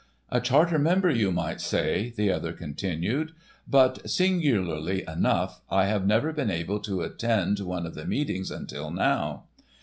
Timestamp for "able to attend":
6.49-7.59